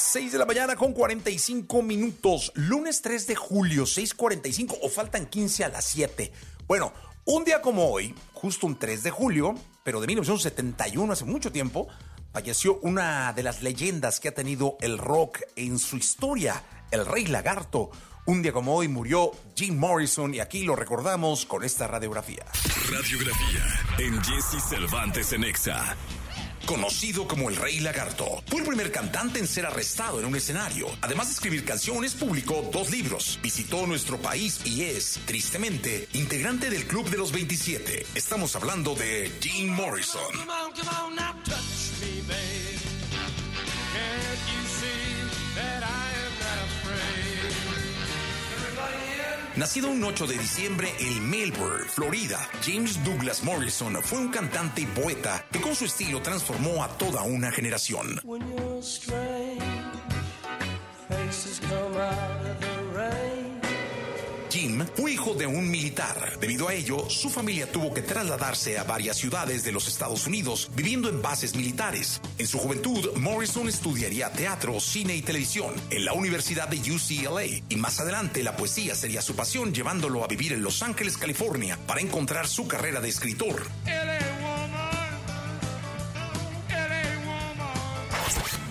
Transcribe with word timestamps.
6 0.00 0.32
de 0.32 0.38
la 0.38 0.46
mañana 0.46 0.76
con 0.76 0.92
45 0.92 1.82
minutos. 1.82 2.52
Lunes 2.54 3.02
3 3.02 3.26
de 3.26 3.36
julio, 3.36 3.84
6:45 3.84 4.78
o 4.82 4.88
faltan 4.88 5.26
15 5.26 5.64
a 5.64 5.68
las 5.68 5.84
7. 5.84 6.32
Bueno, 6.66 6.92
un 7.26 7.44
día 7.44 7.60
como 7.60 7.90
hoy, 7.90 8.14
justo 8.32 8.66
un 8.66 8.78
3 8.78 9.02
de 9.02 9.10
julio, 9.10 9.54
pero 9.84 10.00
de 10.00 10.06
1971, 10.06 11.12
hace 11.12 11.24
mucho 11.24 11.52
tiempo, 11.52 11.88
falleció 12.32 12.78
una 12.80 13.32
de 13.34 13.42
las 13.42 13.62
leyendas 13.62 14.20
que 14.20 14.28
ha 14.28 14.34
tenido 14.34 14.76
el 14.80 14.98
rock 14.98 15.40
en 15.56 15.78
su 15.78 15.96
historia, 15.96 16.64
el 16.90 17.04
Rey 17.04 17.26
Lagarto. 17.26 17.90
Un 18.26 18.42
día 18.42 18.52
como 18.52 18.74
hoy 18.74 18.88
murió 18.88 19.32
Jim 19.54 19.78
Morrison 19.78 20.34
y 20.34 20.40
aquí 20.40 20.62
lo 20.62 20.76
recordamos 20.76 21.44
con 21.44 21.62
esta 21.62 21.86
radiografía. 21.86 22.44
Radiografía 22.90 23.64
en 23.98 24.22
Jesse 24.22 24.62
Cervantes 24.68 25.32
en 25.32 25.44
Exa. 25.44 25.96
Conocido 26.70 27.26
como 27.26 27.50
el 27.50 27.56
Rey 27.56 27.80
Lagarto, 27.80 28.44
fue 28.46 28.60
el 28.60 28.66
primer 28.68 28.92
cantante 28.92 29.40
en 29.40 29.48
ser 29.48 29.66
arrestado 29.66 30.20
en 30.20 30.26
un 30.26 30.36
escenario. 30.36 30.86
Además 31.00 31.26
de 31.26 31.32
escribir 31.32 31.64
canciones, 31.64 32.14
publicó 32.14 32.70
dos 32.72 32.92
libros, 32.92 33.40
visitó 33.42 33.88
nuestro 33.88 34.18
país 34.18 34.60
y 34.64 34.82
es, 34.82 35.18
tristemente, 35.26 36.08
integrante 36.12 36.70
del 36.70 36.86
Club 36.86 37.10
de 37.10 37.18
los 37.18 37.32
27. 37.32 38.06
Estamos 38.14 38.54
hablando 38.54 38.94
de 38.94 39.32
Jim 39.40 39.68
Morrison. 39.70 40.22
Nacido 49.60 49.90
un 49.90 50.02
8 50.02 50.26
de 50.26 50.38
diciembre 50.38 50.90
en 50.98 51.28
Melbourne, 51.28 51.84
Florida, 51.86 52.48
James 52.64 53.04
Douglas 53.04 53.44
Morrison 53.44 53.94
fue 54.02 54.18
un 54.18 54.30
cantante 54.30 54.80
y 54.80 54.86
poeta 54.86 55.44
que 55.52 55.60
con 55.60 55.74
su 55.74 55.84
estilo 55.84 56.22
transformó 56.22 56.82
a 56.82 56.88
toda 56.96 57.24
una 57.24 57.52
generación. 57.52 58.18
Fue 64.94 65.12
hijo 65.12 65.32
de 65.32 65.46
un 65.46 65.70
militar. 65.70 66.38
Debido 66.38 66.68
a 66.68 66.74
ello, 66.74 67.08
su 67.08 67.30
familia 67.30 67.72
tuvo 67.72 67.94
que 67.94 68.02
trasladarse 68.02 68.76
a 68.76 68.84
varias 68.84 69.16
ciudades 69.16 69.64
de 69.64 69.72
los 69.72 69.88
Estados 69.88 70.26
Unidos, 70.26 70.70
viviendo 70.76 71.08
en 71.08 71.22
bases 71.22 71.56
militares. 71.56 72.20
En 72.36 72.46
su 72.46 72.58
juventud, 72.58 73.16
Morrison 73.16 73.70
estudiaría 73.70 74.30
teatro, 74.32 74.78
cine 74.78 75.16
y 75.16 75.22
televisión 75.22 75.72
en 75.88 76.04
la 76.04 76.12
Universidad 76.12 76.68
de 76.68 76.76
UCLA 76.76 77.62
y 77.70 77.76
más 77.76 78.00
adelante 78.00 78.42
la 78.42 78.54
poesía 78.54 78.94
sería 78.94 79.22
su 79.22 79.34
pasión, 79.34 79.72
llevándolo 79.72 80.22
a 80.22 80.28
vivir 80.28 80.52
en 80.52 80.62
Los 80.62 80.82
Ángeles, 80.82 81.16
California, 81.16 81.78
para 81.86 82.02
encontrar 82.02 82.46
su 82.46 82.68
carrera 82.68 83.00
de 83.00 83.08
escritor. 83.08 83.66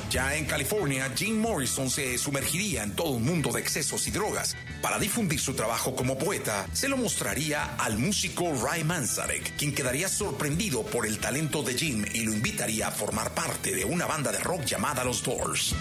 Ya 0.10 0.36
en 0.36 0.46
California, 0.46 1.12
Jim 1.16 1.40
Morrison 1.40 1.88
se 1.88 2.18
sumergiría 2.18 2.82
en 2.82 2.96
todo 2.96 3.12
un 3.12 3.24
mundo 3.24 3.52
de 3.52 3.62
excesos 3.62 4.08
y 4.08 4.12
drogas. 4.12 4.56
Para 4.82 4.98
difundir 4.98 5.40
su 5.40 5.54
trabajo 5.54 5.96
como 5.96 6.18
poeta, 6.18 6.66
se 6.74 6.90
lo 6.90 6.98
mostraría 6.98 7.76
al 7.76 8.00
músico 8.00 8.52
Ray 8.60 8.84
Manzarek, 8.84 9.56
quien 9.56 9.72
quedaría 9.72 10.10
sorprendido 10.10 10.82
por 10.82 11.06
el 11.06 11.20
talento 11.20 11.62
de 11.62 11.76
Jim 11.76 12.06
y 12.12 12.22
lo 12.22 12.34
invitaría 12.34 12.88
a 12.88 12.92
formar 12.92 13.36
parte 13.36 13.76
de 13.76 13.86
una 13.86 14.08
banda 14.08 14.32
de 14.32 14.40
rock 14.40 14.66
llamada 14.66 15.04
Los 15.04 15.22
Doors. 15.22 15.76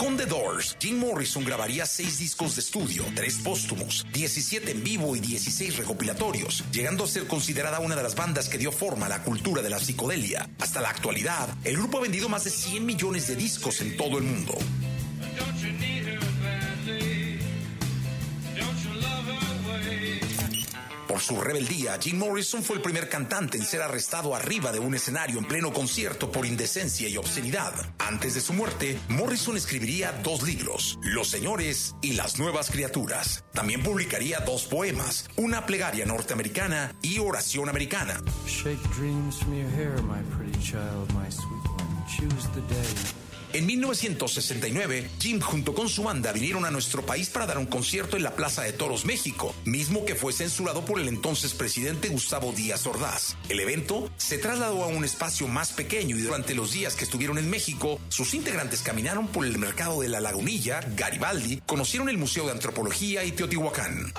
Con 0.00 0.16
The 0.16 0.24
Doors, 0.24 0.78
Jim 0.80 0.98
Morrison 0.98 1.44
grabaría 1.44 1.84
seis 1.84 2.18
discos 2.18 2.56
de 2.56 2.62
estudio, 2.62 3.04
tres 3.14 3.36
póstumos, 3.44 4.06
17 4.14 4.70
en 4.70 4.82
vivo 4.82 5.14
y 5.14 5.20
16 5.20 5.76
recopilatorios, 5.76 6.64
llegando 6.72 7.04
a 7.04 7.06
ser 7.06 7.26
considerada 7.26 7.80
una 7.80 7.96
de 7.96 8.02
las 8.02 8.14
bandas 8.14 8.48
que 8.48 8.56
dio 8.56 8.72
forma 8.72 9.04
a 9.04 9.08
la 9.10 9.22
cultura 9.22 9.60
de 9.60 9.68
la 9.68 9.78
psicodelia. 9.78 10.48
Hasta 10.58 10.80
la 10.80 10.88
actualidad, 10.88 11.50
el 11.64 11.76
grupo 11.76 11.98
ha 11.98 12.00
vendido 12.00 12.30
más 12.30 12.44
de 12.44 12.50
100 12.50 12.86
millones 12.86 13.26
de 13.26 13.36
discos 13.36 13.82
en 13.82 13.98
todo 13.98 14.16
el 14.16 14.24
mundo. 14.24 14.56
Su 21.20 21.38
rebeldía, 21.38 21.98
Jim 22.00 22.18
Morrison 22.18 22.62
fue 22.62 22.76
el 22.76 22.82
primer 22.82 23.10
cantante 23.10 23.58
en 23.58 23.64
ser 23.64 23.82
arrestado 23.82 24.34
arriba 24.34 24.72
de 24.72 24.78
un 24.78 24.94
escenario 24.94 25.38
en 25.38 25.44
pleno 25.44 25.70
concierto 25.70 26.32
por 26.32 26.46
indecencia 26.46 27.08
y 27.08 27.18
obscenidad. 27.18 27.74
Antes 27.98 28.34
de 28.34 28.40
su 28.40 28.54
muerte, 28.54 28.98
Morrison 29.08 29.56
escribiría 29.56 30.12
dos 30.24 30.42
libros, 30.42 30.98
Los 31.02 31.28
Señores 31.28 31.94
y 32.00 32.14
las 32.14 32.38
Nuevas 32.38 32.70
Criaturas. 32.70 33.44
También 33.52 33.82
publicaría 33.82 34.40
dos 34.40 34.64
poemas, 34.64 35.28
una 35.36 35.66
plegaria 35.66 36.06
norteamericana 36.06 36.94
y 37.02 37.18
oración 37.18 37.68
americana. 37.68 38.20
Shake 38.46 38.82
dreams 38.96 39.36
from 39.38 39.54
your 39.54 39.70
hair, 39.70 40.02
my 40.02 40.22
pretty 40.36 40.58
child, 40.58 41.12
my 41.12 41.30
sweet 41.30 41.64
one. 41.76 42.06
Choose 42.08 42.48
the 42.54 42.62
day. 42.74 43.29
En 43.52 43.66
1969, 43.66 45.10
Jim 45.18 45.40
junto 45.40 45.74
con 45.74 45.88
su 45.88 46.04
banda 46.04 46.32
vinieron 46.32 46.64
a 46.64 46.70
nuestro 46.70 47.04
país 47.04 47.30
para 47.30 47.46
dar 47.46 47.58
un 47.58 47.66
concierto 47.66 48.16
en 48.16 48.22
la 48.22 48.36
Plaza 48.36 48.62
de 48.62 48.72
Toros, 48.72 49.04
México, 49.04 49.54
mismo 49.64 50.04
que 50.04 50.14
fue 50.14 50.32
censurado 50.32 50.84
por 50.84 51.00
el 51.00 51.08
entonces 51.08 51.52
presidente 51.52 52.08
Gustavo 52.08 52.52
Díaz 52.52 52.86
Ordaz. 52.86 53.36
El 53.48 53.58
evento 53.58 54.08
se 54.18 54.38
trasladó 54.38 54.84
a 54.84 54.86
un 54.86 55.04
espacio 55.04 55.48
más 55.48 55.72
pequeño 55.72 56.16
y 56.16 56.22
durante 56.22 56.54
los 56.54 56.70
días 56.70 56.94
que 56.94 57.04
estuvieron 57.04 57.38
en 57.38 57.50
México, 57.50 57.98
sus 58.08 58.34
integrantes 58.34 58.82
caminaron 58.82 59.26
por 59.26 59.44
el 59.44 59.58
mercado 59.58 60.00
de 60.00 60.08
la 60.08 60.20
Lagunilla, 60.20 60.80
Garibaldi, 60.96 61.60
conocieron 61.66 62.08
el 62.08 62.18
Museo 62.18 62.46
de 62.46 62.52
Antropología 62.52 63.24
y 63.24 63.32
Teotihuacán. 63.32 64.12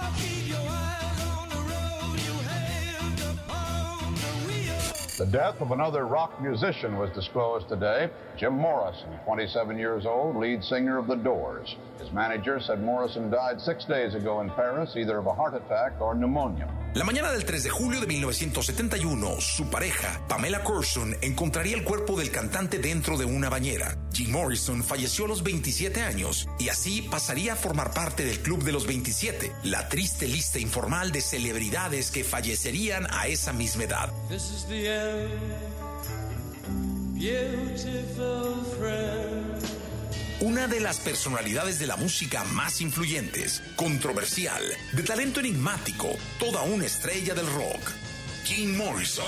The 5.17 5.25
death 5.25 5.61
of 5.61 5.71
another 5.71 6.05
rock 6.05 6.41
musician 6.41 6.97
was 6.97 7.09
disclosed 7.11 7.67
today. 7.67 8.09
Jim 8.37 8.53
Morrison, 8.53 9.19
27 9.25 9.77
years 9.77 10.05
old, 10.05 10.37
lead 10.37 10.63
singer 10.63 10.97
of 10.97 11.07
The 11.07 11.17
Doors. 11.17 11.75
His 11.99 12.11
manager 12.11 12.59
said 12.59 12.81
Morrison 12.81 13.29
died 13.29 13.59
six 13.59 13.85
days 13.85 14.15
ago 14.15 14.39
in 14.41 14.49
Paris, 14.51 14.95
either 14.95 15.17
of 15.17 15.27
a 15.27 15.33
heart 15.33 15.53
attack 15.53 15.99
or 15.99 16.15
pneumonia. 16.15 16.80
La 16.93 17.05
mañana 17.05 17.31
del 17.31 17.45
3 17.45 17.63
de 17.63 17.69
julio 17.69 18.01
de 18.01 18.07
1971, 18.07 19.39
su 19.39 19.69
pareja, 19.69 20.21
Pamela 20.27 20.61
Corson, 20.61 21.15
encontraría 21.21 21.73
el 21.73 21.85
cuerpo 21.85 22.19
del 22.19 22.31
cantante 22.31 22.79
dentro 22.79 23.17
de 23.17 23.23
una 23.23 23.47
bañera. 23.49 23.97
Jim 24.11 24.31
Morrison 24.31 24.83
falleció 24.83 25.23
a 25.23 25.29
los 25.29 25.41
27 25.41 26.01
años 26.01 26.49
y 26.59 26.67
así 26.67 27.01
pasaría 27.03 27.53
a 27.53 27.55
formar 27.55 27.93
parte 27.93 28.25
del 28.25 28.41
Club 28.41 28.63
de 28.65 28.73
los 28.73 28.87
27, 28.87 29.53
la 29.63 29.87
triste 29.87 30.27
lista 30.27 30.59
informal 30.59 31.13
de 31.13 31.21
celebridades 31.21 32.11
que 32.11 32.25
fallecerían 32.25 33.07
a 33.09 33.27
esa 33.27 33.53
misma 33.53 33.85
edad. 33.85 34.11
Una 40.41 40.65
de 40.67 40.79
las 40.79 40.97
personalidades 40.97 41.77
de 41.77 41.85
la 41.85 41.95
música 41.97 42.43
más 42.45 42.81
influyentes, 42.81 43.61
controversial, 43.75 44.63
de 44.91 45.03
talento 45.03 45.39
enigmático, 45.39 46.17
toda 46.39 46.63
una 46.63 46.87
estrella 46.87 47.35
del 47.35 47.45
rock, 47.45 47.91
Jim 48.43 48.75
Morrison. 48.75 49.23